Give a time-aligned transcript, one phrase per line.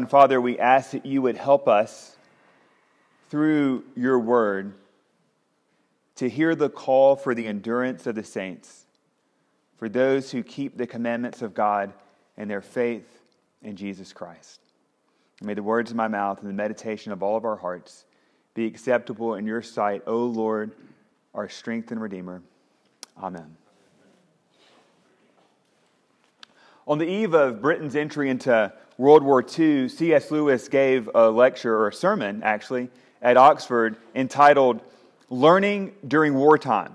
[0.00, 2.16] And Father, we ask that you would help us
[3.28, 4.72] through your word
[6.16, 8.86] to hear the call for the endurance of the saints,
[9.76, 11.92] for those who keep the commandments of God
[12.38, 13.20] and their faith
[13.60, 14.60] in Jesus Christ.
[15.42, 18.06] May the words of my mouth and the meditation of all of our hearts
[18.54, 20.72] be acceptable in your sight, O Lord,
[21.34, 22.40] our strength and Redeemer.
[23.22, 23.54] Amen.
[26.86, 30.30] On the eve of Britain's entry into World War II, C.S.
[30.30, 32.90] Lewis gave a lecture, or a sermon actually,
[33.22, 34.80] at Oxford entitled
[35.28, 36.92] Learning During Wartime.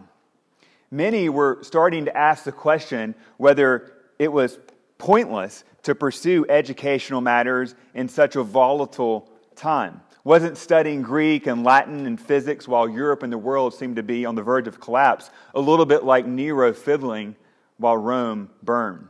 [0.91, 4.59] Many were starting to ask the question whether it was
[4.97, 10.01] pointless to pursue educational matters in such a volatile time.
[10.23, 14.25] Wasn't studying Greek and Latin and physics while Europe and the world seemed to be
[14.25, 17.35] on the verge of collapse a little bit like Nero fiddling
[17.77, 19.07] while Rome burned?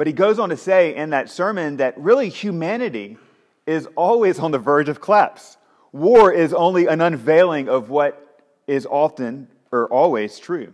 [0.00, 3.18] But he goes on to say in that sermon that really humanity
[3.66, 5.58] is always on the verge of collapse.
[5.92, 10.72] War is only an unveiling of what is often or always true.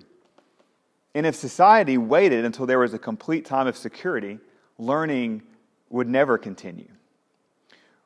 [1.13, 4.39] And if society waited until there was a complete time of security,
[4.79, 5.43] learning
[5.91, 6.93] would never continue.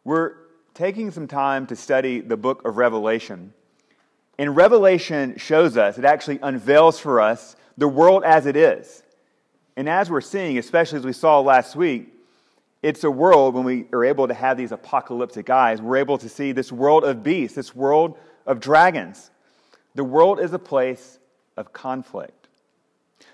[0.04, 0.32] We're
[0.72, 3.52] taking some time to study the book of Revelation.
[4.38, 9.02] And Revelation shows us, it actually unveils for us the world as it is.
[9.76, 12.12] And as we're seeing, especially as we saw last week,
[12.82, 16.28] it's a world when we are able to have these apocalyptic eyes, we're able to
[16.28, 19.30] see this world of beasts, this world of dragons.
[19.94, 21.18] The world is a place
[21.56, 22.48] of conflict.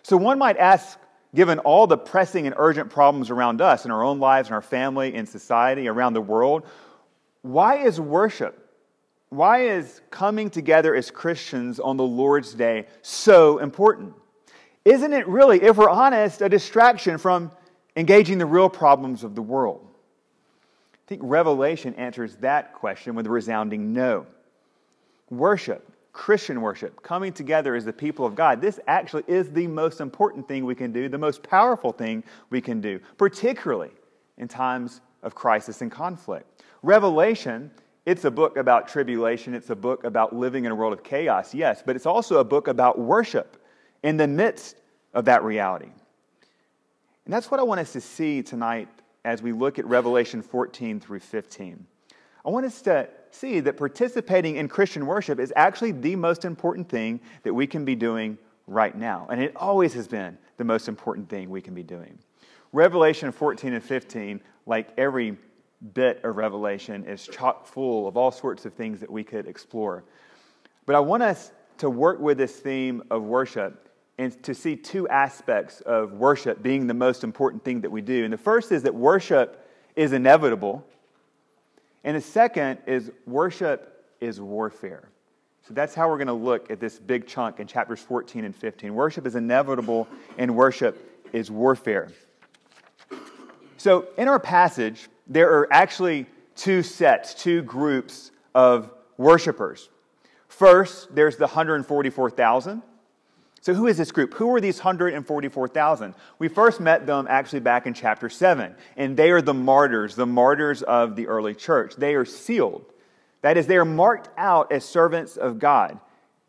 [0.03, 0.99] So one might ask,
[1.35, 4.63] given all the pressing and urgent problems around us in our own lives, in our
[4.63, 6.67] family, in society, around the world,
[7.43, 8.69] why is worship,
[9.29, 14.15] why is coming together as Christians on the Lord's Day so important?
[14.87, 17.51] Isn't it really, if we're honest, a distraction from
[17.97, 19.85] engaging the real problems of the world?
[20.95, 24.27] I think Revelation answers that question with a resounding no.
[25.29, 30.01] Worship, Christian worship, coming together as the people of God, this actually is the most
[30.01, 33.91] important thing we can do, the most powerful thing we can do, particularly
[34.39, 36.63] in times of crisis and conflict.
[36.85, 37.73] Revelation,
[38.05, 41.53] it's a book about tribulation, it's a book about living in a world of chaos,
[41.53, 43.61] yes, but it's also a book about worship
[44.07, 44.77] in the midst
[45.15, 45.91] of that reality.
[47.25, 48.89] And that's what I want us to see tonight
[49.25, 51.85] as we look at Revelation 14 through 15.
[52.45, 56.89] I want us to see that participating in Christian worship is actually the most important
[56.89, 59.27] thing that we can be doing right now.
[59.29, 62.17] And it always has been the most important thing we can be doing.
[62.73, 65.37] Revelation 14 and 15, like every
[65.95, 70.05] bit of Revelation, is chock full of all sorts of things that we could explore.
[70.87, 73.86] But I want us to work with this theme of worship
[74.19, 78.25] and to see two aspects of worship being the most important thing that we do.
[78.25, 80.87] And the first is that worship is inevitable,
[82.05, 85.11] and the second is worship is warfare.
[85.67, 88.55] So that's how we're going to look at this big chunk in chapters 14 and
[88.55, 88.95] 15.
[88.95, 90.07] Worship is inevitable,
[90.39, 92.09] and worship is warfare.
[93.77, 99.91] So in our passage, there are actually two sets, two groups of worshipers.
[100.49, 102.83] First, there's the 144,000
[103.67, 104.33] so, who is this group?
[104.35, 106.15] Who are these 144,000?
[106.39, 110.25] We first met them actually back in chapter 7, and they are the martyrs, the
[110.25, 111.97] martyrs of the early church.
[111.97, 112.85] They are sealed.
[113.43, 115.99] That is, they are marked out as servants of God.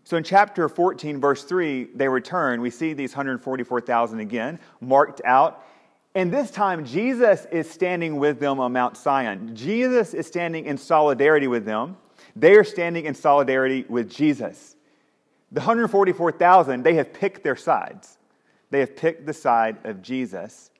[0.03, 2.61] So, in chapter 14, verse 3, they return.
[2.61, 5.65] We see these 144,000 again, marked out.
[6.13, 9.55] And this time, Jesus is standing with them on Mount Zion.
[9.55, 11.97] Jesus is standing in solidarity with them.
[12.35, 14.76] They are standing in solidarity with Jesus.
[15.51, 18.17] The 144,000, they have picked their sides.
[18.69, 20.71] They have picked the side of Jesus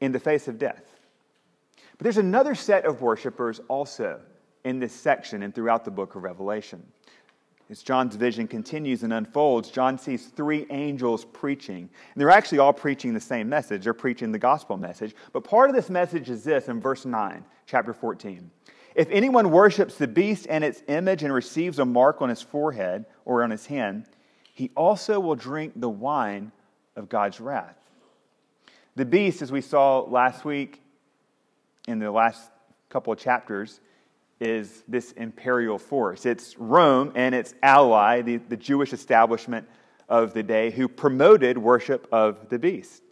[0.00, 0.98] in the face of death.
[1.98, 4.20] But there's another set of worshipers also
[4.64, 6.82] in this section and throughout the book of Revelation.
[7.70, 11.88] As John's vision continues and unfolds, John sees three angels preaching.
[11.88, 13.84] And they're actually all preaching the same message.
[13.84, 15.14] They're preaching the gospel message.
[15.32, 18.50] But part of this message is this in verse 9, chapter 14.
[18.94, 23.06] If anyone worships the beast and its image and receives a mark on his forehead
[23.24, 24.06] or on his hand,
[24.52, 26.52] he also will drink the wine
[26.94, 27.76] of God's wrath.
[28.94, 30.80] The beast, as we saw last week
[31.88, 32.50] in the last
[32.88, 33.80] couple of chapters,
[34.40, 36.24] is this imperial force.
[36.24, 39.68] It's Rome and its ally, the, the Jewish establishment
[40.08, 43.02] of the day, who promoted worship of the beast.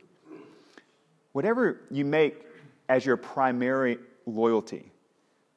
[1.33, 2.45] Whatever you make
[2.89, 4.93] as your primary loyalty,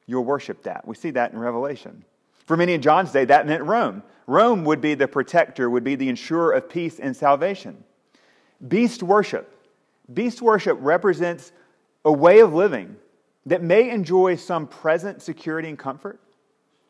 [0.06, 0.86] you'll worship that.
[0.86, 2.04] We see that in Revelation.
[2.46, 4.02] For many in John's day, that meant Rome.
[4.26, 7.82] Rome would be the protector, would be the insurer of peace and salvation.
[8.66, 9.52] Beast worship.
[10.12, 11.52] Beast worship represents
[12.04, 12.96] a way of living
[13.46, 16.20] that may enjoy some present security and comfort,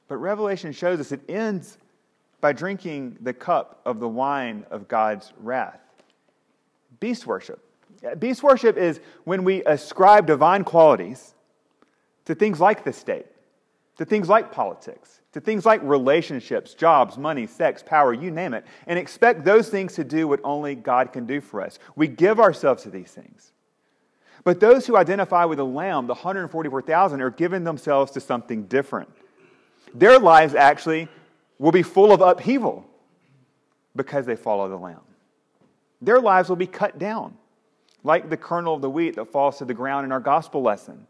[0.08, 1.78] but Revelation shows us it ends
[2.40, 5.80] by drinking the cup of the wine of God's wrath.
[7.00, 7.62] Beast worship.
[8.18, 11.34] Beast worship is when we ascribe divine qualities
[12.26, 13.26] to things like the state,
[13.96, 18.64] to things like politics, to things like relationships, jobs, money, sex, power, you name it,
[18.86, 21.78] and expect those things to do what only God can do for us.
[21.94, 23.52] We give ourselves to these things.
[24.44, 29.08] But those who identify with the Lamb, the 144,000, are giving themselves to something different.
[29.92, 31.08] Their lives actually
[31.58, 32.86] will be full of upheaval
[33.96, 35.00] because they follow the Lamb.
[36.00, 37.36] Their lives will be cut down,
[38.04, 41.06] like the kernel of the wheat that falls to the ground in our gospel lesson.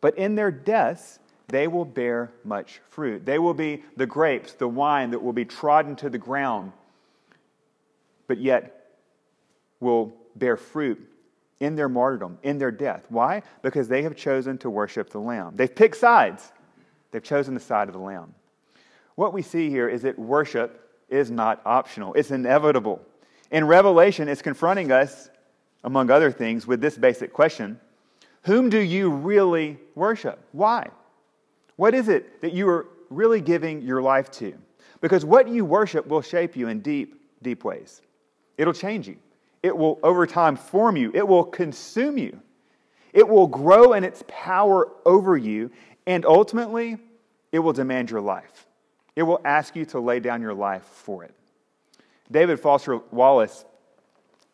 [0.00, 1.18] But in their deaths,
[1.48, 3.26] they will bear much fruit.
[3.26, 6.72] They will be the grapes, the wine that will be trodden to the ground,
[8.26, 8.92] but yet
[9.80, 11.06] will bear fruit
[11.58, 13.04] in their martyrdom, in their death.
[13.08, 13.42] Why?
[13.62, 15.54] Because they have chosen to worship the Lamb.
[15.56, 16.52] They've picked sides,
[17.10, 18.34] they've chosen the side of the Lamb.
[19.16, 23.02] What we see here is that worship is not optional, it's inevitable.
[23.50, 25.28] In Revelation, it's confronting us,
[25.82, 27.80] among other things, with this basic question
[28.42, 30.38] Whom do you really worship?
[30.52, 30.88] Why?
[31.76, 34.54] What is it that you are really giving your life to?
[35.00, 38.02] Because what you worship will shape you in deep, deep ways.
[38.58, 39.16] It'll change you.
[39.62, 41.10] It will, over time, form you.
[41.14, 42.40] It will consume you.
[43.12, 45.70] It will grow in its power over you.
[46.06, 46.98] And ultimately,
[47.52, 48.66] it will demand your life.
[49.16, 51.34] It will ask you to lay down your life for it.
[52.30, 53.64] David Foster Wallace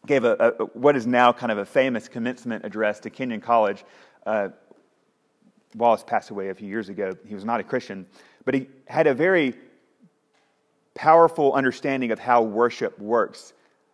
[0.06, 3.84] gave a, a what is now kind of a famous commencement address to Kenyon College.
[4.24, 4.48] Uh,
[5.74, 7.16] Wallace passed away a few years ago.
[7.26, 8.06] He was not a Christian,
[8.44, 9.54] but he had a very
[10.94, 13.52] powerful understanding of how worship works.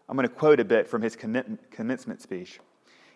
[0.09, 2.61] I'm going to quote a bit from his commencement speech.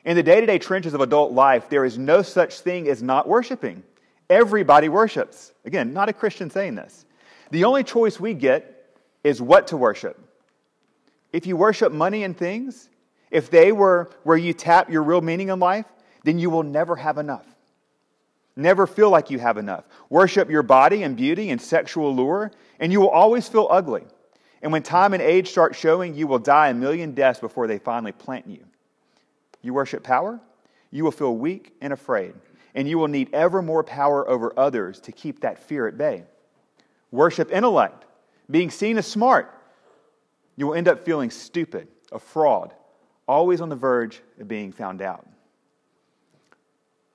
[0.05, 3.03] In the day to day trenches of adult life, there is no such thing as
[3.03, 3.83] not worshiping.
[4.31, 5.53] Everybody worships.
[5.65, 7.05] Again, not a Christian saying this.
[7.51, 10.21] The only choice we get is what to worship.
[11.37, 12.89] If you worship money and things,
[13.31, 15.85] if they were where you tap your real meaning in life,
[16.25, 17.45] then you will never have enough.
[18.57, 19.85] Never feel like you have enough.
[20.09, 24.05] Worship your body and beauty and sexual lure, and you will always feel ugly.
[24.63, 27.81] And when time and age start showing, you will die a million deaths before they
[27.81, 28.65] finally plant you.
[29.61, 30.41] You worship power,
[30.91, 32.33] you will feel weak and afraid,
[32.75, 36.25] and you will need ever more power over others to keep that fear at bay.
[37.11, 38.07] Worship intellect,
[38.51, 39.53] being seen as smart,
[40.57, 42.73] you will end up feeling stupid, a fraud,
[43.29, 45.27] always on the verge of being found out.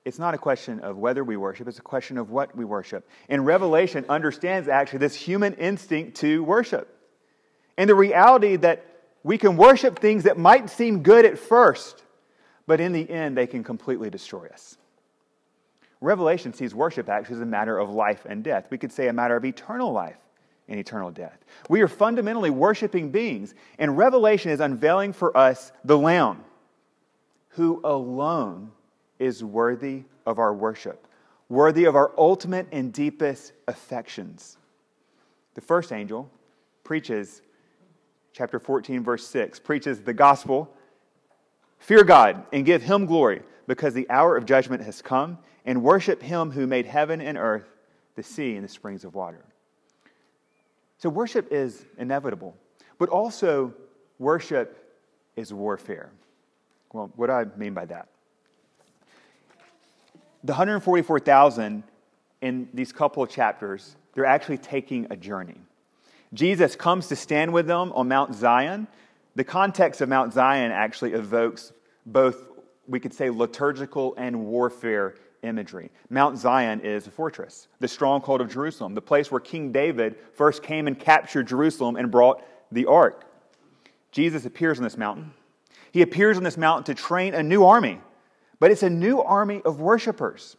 [0.04, 3.08] It's not a question of whether we worship, it's a question of what we worship.
[3.28, 6.88] And Revelation understands actually this human instinct to worship
[7.76, 8.84] and the reality that
[9.22, 12.02] we can worship things that might seem good at first,
[12.66, 14.76] but in the end, they can completely destroy us.
[16.00, 18.66] Revelation sees worship actually as a matter of life and death.
[18.70, 20.16] We could say a matter of eternal life
[20.68, 21.44] and eternal death.
[21.68, 26.44] We are fundamentally worshiping beings, and Revelation is unveiling for us the Lamb,
[27.48, 28.72] who alone
[29.18, 31.06] is worthy of our worship,
[31.48, 34.56] worthy of our ultimate and deepest affections.
[35.54, 36.30] The first angel
[36.84, 37.42] preaches
[38.32, 40.74] chapter 14, verse 6, preaches the gospel
[41.78, 46.22] Fear God and give him glory, because the hour of judgment has come, and worship
[46.22, 47.66] him who made heaven and earth,
[48.14, 49.44] the sea, and the springs of water.
[51.02, 52.56] So, worship is inevitable,
[52.96, 53.74] but also
[54.20, 55.00] worship
[55.34, 56.12] is warfare.
[56.92, 58.06] Well, what do I mean by that?
[60.44, 61.82] The 144,000
[62.40, 65.60] in these couple of chapters, they're actually taking a journey.
[66.34, 68.86] Jesus comes to stand with them on Mount Zion.
[69.34, 71.72] The context of Mount Zion actually evokes
[72.06, 72.46] both,
[72.86, 75.90] we could say, liturgical and warfare imagery.
[76.10, 80.62] Mount Zion is a fortress, the stronghold of Jerusalem, the place where King David first
[80.62, 83.24] came and captured Jerusalem and brought the ark.
[84.10, 85.32] Jesus appears on this mountain.
[85.90, 88.00] He appears on this mountain to train a new army,
[88.60, 90.56] but it's a new army of worshipers.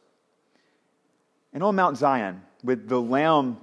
[1.53, 3.57] And on Mount Zion, with the Lamb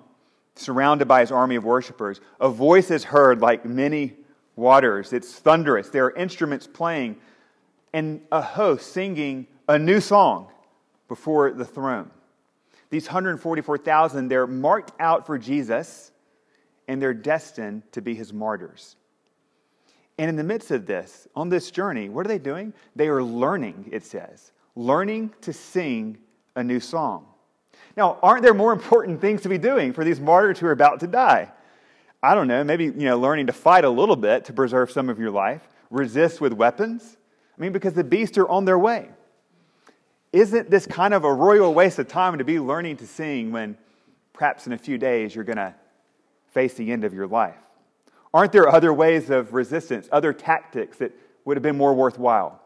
[0.61, 2.21] surrounded by his army of worshipers.
[2.41, 4.15] A voice is heard like many
[4.57, 5.13] waters.
[5.13, 5.89] It's thunderous.
[5.89, 7.17] There are instruments playing,
[7.93, 10.49] and a host singing a new song
[11.11, 12.09] before the throne.
[12.91, 16.13] These 144,000, they're marked out for Jesus,
[16.87, 18.95] and they're destined to be his martyrs.
[20.19, 22.73] And in the midst of this, on this journey, what are they doing?
[22.95, 26.19] They are learning, it says, learning to sing
[26.55, 27.27] a new song.
[27.97, 31.01] Now, aren't there more important things to be doing for these martyrs who are about
[31.01, 31.51] to die?
[32.23, 35.09] I don't know, maybe, you know, learning to fight a little bit to preserve some
[35.09, 37.17] of your life, resist with weapons.
[37.59, 39.09] I mean, because the beasts are on their way.
[40.33, 43.77] Isn't this kind of a royal waste of time to be learning to sing when
[44.33, 45.75] perhaps in a few days you're going to
[46.53, 47.57] face the end of your life?
[48.33, 51.13] Aren't there other ways of resistance, other tactics that
[51.45, 52.61] would have been more worthwhile?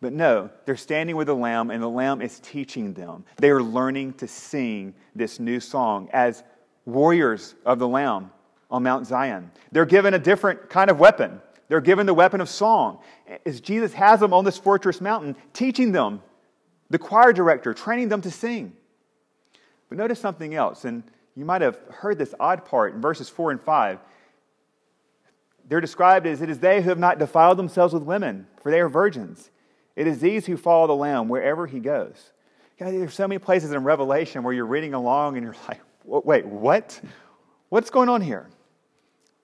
[0.00, 3.24] But no, they're standing with the Lamb, and the Lamb is teaching them.
[3.36, 6.42] They are learning to sing this new song as
[6.86, 8.30] warriors of the Lamb
[8.70, 9.50] on Mount Zion.
[9.70, 11.40] They're given a different kind of weapon.
[11.68, 12.98] They're given the weapon of song.
[13.46, 16.20] As Jesus has them on this fortress mountain, teaching them,
[16.92, 18.74] the choir director, training them to sing.
[19.88, 21.02] But notice something else, and
[21.34, 23.98] you might have heard this odd part in verses 4 and 5.
[25.66, 28.78] They're described as it is they who have not defiled themselves with women, for they
[28.78, 29.50] are virgins.
[29.96, 32.32] It is these who follow the Lamb wherever he goes.
[32.78, 35.80] You know, there's so many places in Revelation where you're reading along and you're like,
[36.04, 37.00] wait, what?
[37.70, 38.50] What's going on here?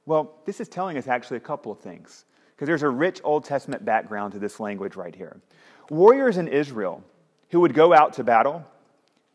[0.05, 3.45] Well, this is telling us actually a couple of things, because there's a rich Old
[3.45, 5.41] Testament background to this language right here.
[5.89, 7.03] Warriors in Israel
[7.51, 8.65] who would go out to battle,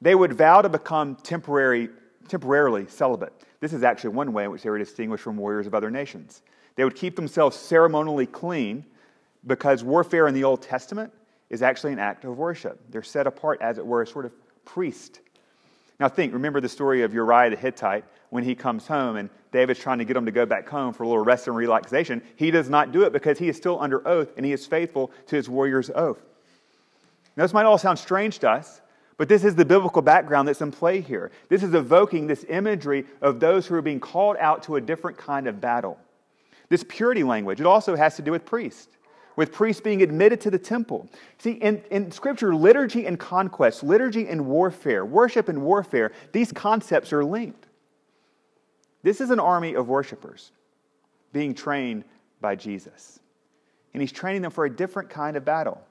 [0.02, 1.90] they would vow to become temporary,
[2.28, 3.34] temporarily celibate.
[3.60, 6.42] This is actually one way in which they were distinguished from warriors of other nations.
[6.76, 8.86] They would keep themselves ceremonially clean
[9.46, 11.14] because warfare in the Old Testament
[11.50, 12.80] is actually an act of worship.
[12.90, 14.34] They're set apart, as it were, as sort of
[14.66, 15.20] priest.
[16.00, 19.80] Now, think, remember the story of Uriah the Hittite when he comes home and David's
[19.80, 22.24] trying to get him to go back home for a little rest and relaxation.
[22.36, 25.12] He does not do it because he is still under oath and he is faithful
[25.28, 26.20] to his warrior's oath.
[27.36, 28.82] Now, this might all sound strange to us,
[29.18, 31.32] but this is the biblical background that's in play here.
[31.50, 35.18] This is evoking this imagery of those who are being called out to a different
[35.18, 36.00] kind of battle.
[36.70, 38.88] This purity language, it also has to do with priests
[39.36, 41.10] with priests being admitted to the temple.
[41.38, 47.12] See, in, in Scripture, liturgy and conquest, liturgy and warfare, worship and warfare, these concepts
[47.14, 47.66] are linked.
[49.02, 50.52] This is an army of worshipers
[51.32, 52.06] being trained
[52.42, 53.20] by Jesus.
[53.94, 55.82] And he's training them for a different kind of battle.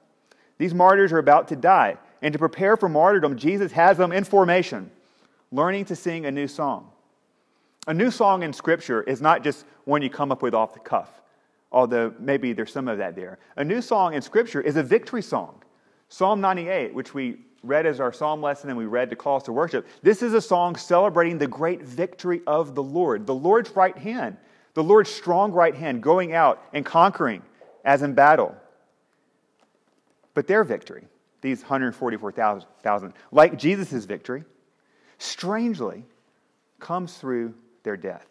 [0.57, 1.97] These martyrs are about to die.
[2.21, 4.89] And to prepare for martyrdom, Jesus has them in formation,
[5.51, 6.89] learning to sing a new song.
[7.87, 10.79] A new song in Scripture is not just one you come up with off the
[10.79, 11.09] cuff
[11.73, 13.39] although maybe there's some of that there.
[13.57, 15.61] A new song in Scripture is a victory song.
[16.07, 19.43] Psalm 98, which we read as our psalm lesson and we read to call us
[19.43, 23.75] to worship, this is a song celebrating the great victory of the Lord, the Lord's
[23.75, 24.37] right hand,
[24.75, 27.41] the Lord's strong right hand going out and conquering
[27.83, 28.55] as in battle.
[30.33, 31.07] But their victory,
[31.41, 34.43] these 144,000, like Jesus' victory,
[35.17, 36.05] strangely
[36.79, 38.27] comes through their death.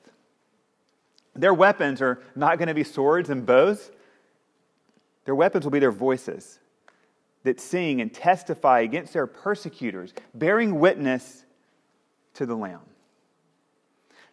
[1.34, 3.90] Their weapons are not going to be swords and bows.
[5.24, 6.58] Their weapons will be their voices
[7.44, 11.44] that sing and testify against their persecutors, bearing witness
[12.34, 12.80] to the Lamb.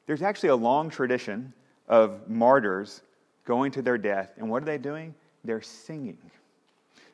[0.06, 1.54] There's actually a long tradition
[1.88, 3.02] of martyrs
[3.46, 5.16] going to their death, and what are they doing?
[5.44, 6.18] They're singing.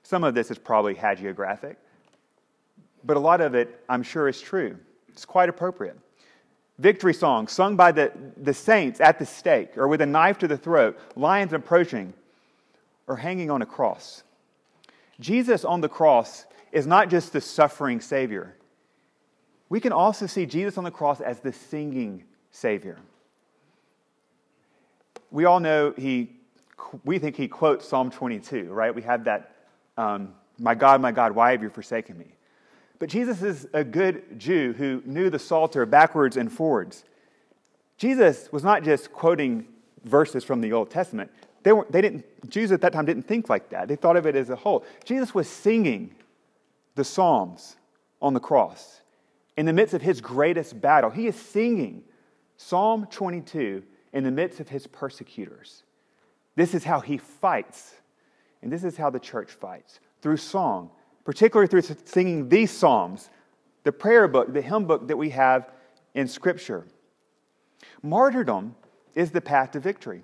[0.05, 1.75] Some of this is probably hagiographic,
[3.03, 4.77] but a lot of it, I'm sure, is true.
[5.09, 5.97] It's quite appropriate
[6.77, 10.47] victory song sung by the, the saints at the stake or with a knife to
[10.47, 12.13] the throat, lions approaching,
[13.07, 14.23] or hanging on a cross.
[15.19, 18.55] Jesus on the cross is not just the suffering Savior.
[19.69, 22.97] We can also see Jesus on the cross as the singing Savior.
[25.31, 26.31] We all know he,
[27.03, 28.93] we think he quotes Psalm 22, right?
[28.93, 29.54] We have that,
[29.97, 32.35] um, My God, my God, why have you forsaken me?
[32.99, 37.03] But Jesus is a good Jew who knew the Psalter backwards and forwards.
[37.97, 39.67] Jesus was not just quoting
[40.03, 41.31] verses from the Old Testament.
[41.63, 43.87] They, were, they didn't, Jews at that time didn't think like that.
[43.87, 44.85] They thought of it as a whole.
[45.03, 46.15] Jesus was singing
[46.95, 47.75] the Psalms
[48.21, 49.01] on the cross
[49.57, 51.09] in the midst of his greatest battle.
[51.09, 52.03] He is singing
[52.57, 53.83] Psalm 22
[54.13, 55.83] in the midst of his persecutors.
[56.55, 57.95] This is how he fights,
[58.65, 60.89] and this is how the church fights through song,
[61.23, 63.29] particularly through singing these Psalms,
[63.83, 65.69] the prayer book, the hymn book that we have
[66.15, 66.83] in Scripture.
[68.01, 68.75] Martyrdom
[69.13, 70.23] is the path to victory,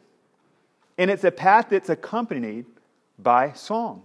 [0.97, 2.65] and it's a path that's accompanied
[3.19, 4.01] by song.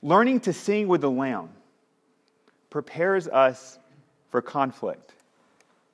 [0.00, 1.50] Learning to sing with the Lamb
[2.70, 3.78] prepares us
[4.30, 5.12] for conflict.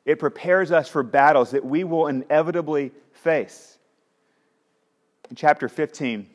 [0.05, 3.79] It prepares us for battles that we will inevitably face.
[5.29, 6.29] In chapter 15,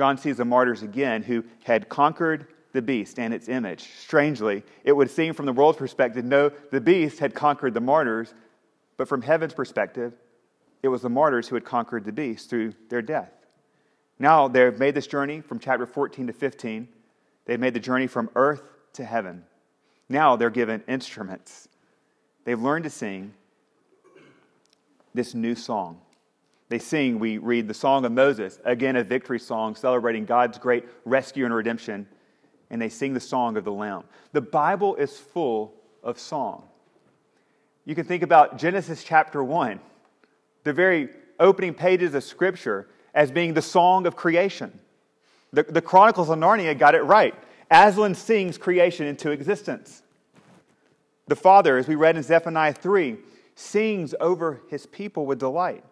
[0.00, 3.82] John sees the martyrs again who had conquered the beast and its image.
[3.98, 8.32] Strangely, it would seem from the world's perspective, no, the beast had conquered the martyrs,
[8.96, 10.14] but from heaven's perspective,
[10.82, 13.30] it was the martyrs who had conquered the beast through their death.
[14.18, 16.88] Now they've made this journey from chapter 14 to 15.
[17.44, 18.62] They've made the journey from earth
[18.94, 19.44] to heaven.
[20.08, 21.68] Now they're given instruments.
[22.46, 23.34] They've learned to sing
[25.12, 26.00] this new song.
[26.70, 30.86] They sing, we read the Song of Moses, again a victory song celebrating God's great
[31.04, 32.06] rescue and redemption
[32.70, 34.04] and they sing the song of the Lamb.
[34.32, 36.64] The Bible is full of song.
[37.84, 39.80] You can think about Genesis chapter 1,
[40.62, 41.08] the very
[41.40, 44.78] opening pages of Scripture, as being the song of creation.
[45.52, 47.34] The, the Chronicles of Narnia got it right.
[47.70, 50.02] Aslan sings creation into existence.
[51.26, 53.16] The Father, as we read in Zephaniah 3,
[53.56, 55.84] sings over his people with delight.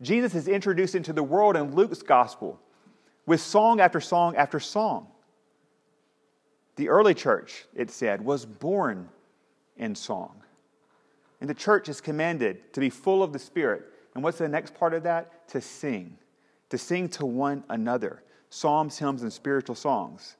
[0.00, 2.60] Jesus is introduced into the world in Luke's gospel
[3.26, 5.08] with song after song after song.
[6.76, 9.08] The early church, it said, was born
[9.76, 10.42] in song.
[11.40, 13.84] And the church is commanded to be full of the Spirit.
[14.14, 15.48] And what's the next part of that?
[15.48, 16.18] To sing.
[16.70, 18.22] To sing to one another.
[18.50, 20.36] Psalms, hymns, and spiritual songs.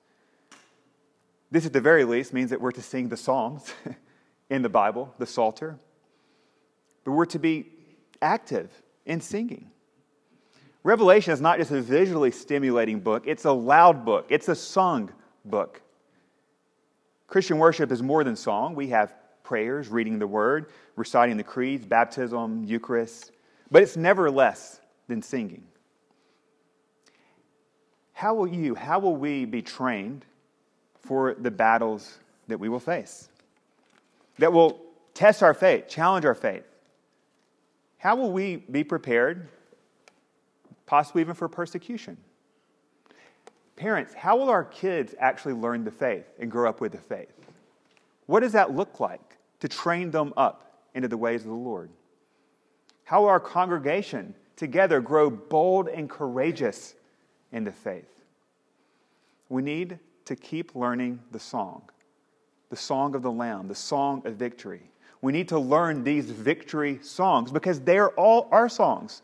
[1.50, 3.72] This, at the very least, means that we're to sing the Psalms
[4.50, 5.78] in the Bible, the Psalter.
[7.04, 7.70] But we're to be
[8.20, 8.70] active
[9.08, 9.70] in singing.
[10.84, 15.10] Revelation is not just a visually stimulating book, it's a loud book, it's a sung
[15.44, 15.82] book.
[17.26, 18.74] Christian worship is more than song.
[18.74, 19.12] We have
[19.42, 23.32] prayers, reading the word, reciting the creeds, baptism, Eucharist,
[23.70, 25.64] but it's never less than singing.
[28.12, 30.24] How will you, how will we be trained
[31.00, 33.28] for the battles that we will face?
[34.38, 34.80] That will
[35.14, 36.64] test our faith, challenge our faith.
[37.98, 39.48] How will we be prepared,
[40.86, 42.16] possibly even for persecution?
[43.76, 47.32] Parents, how will our kids actually learn the faith and grow up with the faith?
[48.26, 51.90] What does that look like to train them up into the ways of the Lord?
[53.04, 56.94] How will our congregation together grow bold and courageous
[57.52, 58.22] in the faith?
[59.48, 61.82] We need to keep learning the song,
[62.68, 64.90] the song of the Lamb, the song of victory.
[65.20, 69.22] We need to learn these victory songs because they are all our songs.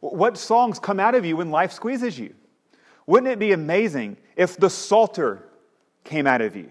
[0.00, 2.34] What songs come out of you when life squeezes you?
[3.06, 5.48] Wouldn't it be amazing if the Psalter
[6.04, 6.70] came out of you?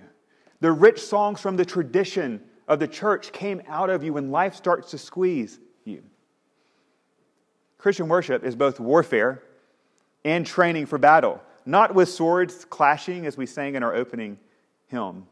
[0.59, 4.55] The rich songs from the tradition of the church came out of you when life
[4.55, 6.03] starts to squeeze you.
[7.77, 9.43] Christian worship is both warfare
[10.23, 14.38] and training for battle, not with swords clashing as we sang in our opening
[14.88, 15.27] hymn,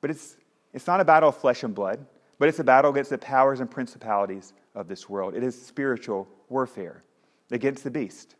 [0.00, 0.36] but it's
[0.74, 2.04] it's not a battle of flesh and blood,
[2.38, 5.34] but it's a battle against the powers and principalities of this world.
[5.34, 7.04] It is spiritual warfare
[7.50, 8.34] against the beast.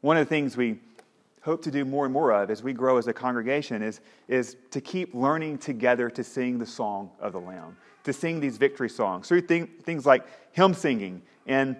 [0.00, 0.80] One of the things we
[1.42, 4.56] hope to do more and more of as we grow as a congregation is, is
[4.70, 8.88] to keep learning together to sing the song of the Lamb, to sing these victory
[8.88, 11.76] songs through th- things like hymn singing and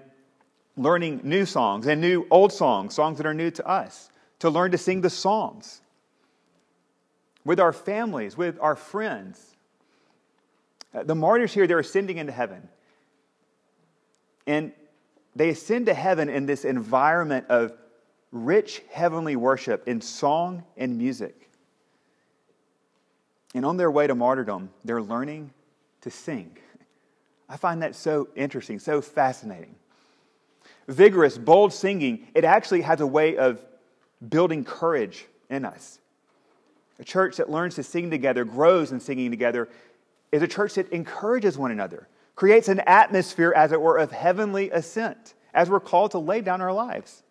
[0.77, 4.71] learning new songs and new old songs, songs that are new to us, to learn
[4.71, 5.81] to sing the Psalms
[7.45, 9.57] with our families, with our friends.
[10.95, 12.69] Uh, the martyrs here, they're ascending into heaven.
[14.47, 14.73] And
[15.37, 17.73] they ascend to heaven in this environment of
[18.31, 21.51] rich heavenly worship in song and music.
[23.55, 25.53] And on their way to martyrdom, they're learning
[26.01, 26.57] to sing.
[27.49, 29.77] I find that so interesting, so fascinating.
[30.89, 33.65] Vigorous, bold singing, it actually has a way of
[34.29, 35.99] building courage in us.
[36.99, 39.69] A church that learns to sing together, grows in singing together,
[40.33, 44.71] is a church that encourages one another, creates an atmosphere, as it were, of heavenly
[44.71, 47.23] ascent, as we're called to lay down our lives.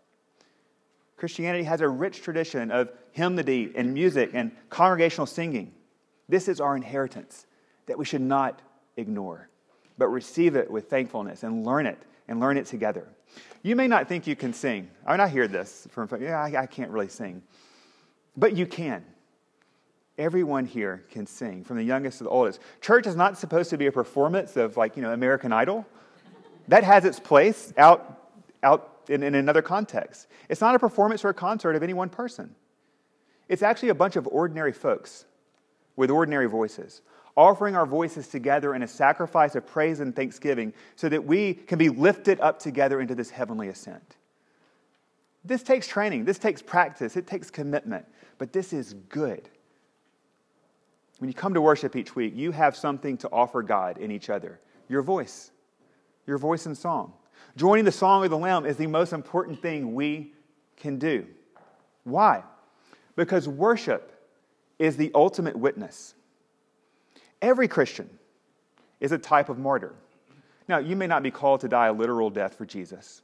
[1.18, 5.74] Christianity has a rich tradition of hymnody and music and congregational singing.
[6.28, 7.46] This is our inheritance
[7.86, 8.62] that we should not
[8.98, 9.50] ignore,
[9.98, 13.08] but receive it with thankfulness and learn it and learn it together.
[13.62, 14.90] You may not think you can sing.
[15.06, 17.42] I mean, I hear this from, yeah, I, I can't really sing.
[18.36, 19.06] But you can.
[20.18, 22.60] Everyone here can sing, from the youngest to the oldest.
[22.82, 25.88] Church is not supposed to be a performance of, like, you know, American Idol.
[26.68, 28.30] That has its place out,
[28.62, 30.28] out in, in another context.
[30.50, 32.54] It's not a performance or a concert of any one person.
[33.50, 35.26] It's actually a bunch of ordinary folks
[35.96, 37.02] with ordinary voices,
[37.36, 41.78] offering our voices together in a sacrifice of praise and thanksgiving so that we can
[41.78, 44.18] be lifted up together into this heavenly ascent.
[45.44, 48.06] This takes training, this takes practice, it takes commitment,
[48.38, 49.50] but this is good.
[51.20, 54.30] When you come to worship each week, you have something to offer God in each
[54.30, 55.52] other your voice,
[56.28, 57.14] your voice and song.
[57.56, 60.34] Joining the Song of the Lamb is the most important thing we
[60.76, 61.26] can do.
[62.04, 62.44] Why?
[63.16, 64.12] Because worship
[64.80, 66.16] is the ultimate witness.
[67.42, 68.10] Every Christian
[69.00, 69.94] is a type of martyr.
[70.68, 73.22] Now, you may not be called to die a literal death for Jesus,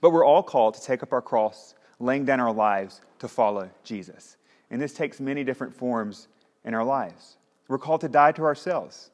[0.00, 3.70] but we're all called to take up our cross, laying down our lives to follow
[3.84, 4.36] Jesus.
[4.70, 6.28] And this takes many different forms
[6.68, 7.38] in our lives.
[7.66, 9.10] We're called to die to ourselves.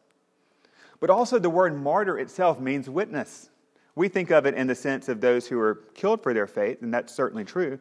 [1.00, 3.48] But also, the word martyr itself means witness.
[3.94, 6.82] We think of it in the sense of those who are killed for their faith,
[6.82, 7.78] and that's certainly true.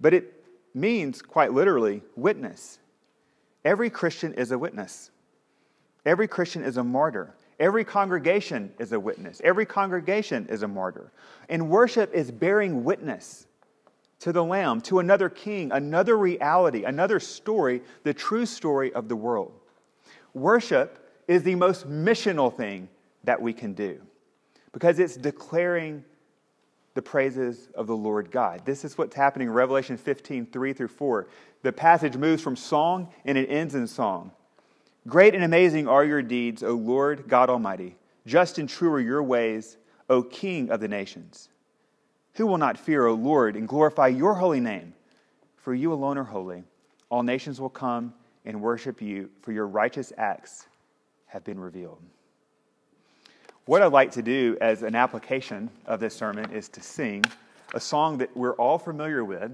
[0.00, 2.78] But it means, quite literally, witness.
[3.64, 5.10] Every Christian is a witness.
[6.06, 7.34] Every Christian is a martyr.
[7.58, 9.40] Every congregation is a witness.
[9.42, 11.10] Every congregation is a martyr.
[11.48, 13.46] And worship is bearing witness
[14.24, 19.14] to the Lamb, to another king, another reality, another story, the true story of the
[19.14, 19.52] world.
[20.32, 22.88] Worship is the most missional thing
[23.24, 24.00] that we can do
[24.72, 26.02] because it's declaring
[26.94, 28.64] the praises of the Lord God.
[28.64, 31.28] This is what's happening in Revelation 15, 3 through 4.
[31.60, 34.30] The passage moves from song and it ends in song.
[35.06, 37.94] Great and amazing are your deeds, O Lord God Almighty.
[38.24, 39.76] Just and true are your ways,
[40.08, 41.50] O King of the nations.
[42.34, 44.94] Who will not fear, O Lord, and glorify your holy name?
[45.56, 46.64] For you alone are holy.
[47.08, 48.12] All nations will come
[48.44, 50.66] and worship you, for your righteous acts
[51.26, 52.02] have been revealed.
[53.66, 57.24] What I'd like to do as an application of this sermon is to sing
[57.72, 59.52] a song that we're all familiar with,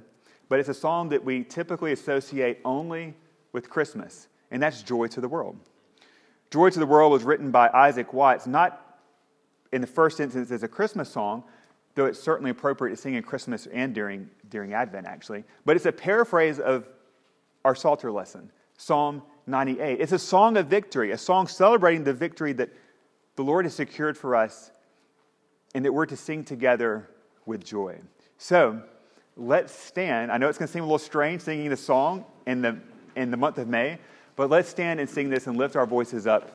[0.49, 3.15] but it's a song that we typically associate only
[3.53, 5.57] with Christmas, and that's Joy to the World.
[6.51, 9.01] Joy to the World was written by Isaac Watts, not
[9.73, 11.45] in the first instance as a Christmas song,
[11.95, 15.87] though it's certainly appropriate to sing in Christmas and during, during Advent, actually, but it's
[15.87, 16.89] a paraphrase of
[17.65, 20.01] our Psalter lesson, Psalm 98.
[20.01, 22.71] It's a song of victory, a song celebrating the victory that
[23.37, 24.71] the Lord has secured for us
[25.75, 27.09] and that we're to sing together
[27.47, 27.99] with joy.
[28.39, 28.83] So
[29.37, 30.33] let's stand.
[30.33, 32.79] I know it's going to seem a little strange singing the song in the,
[33.17, 33.99] in the month of May,
[34.37, 36.49] but let's stand and sing this and lift our voices up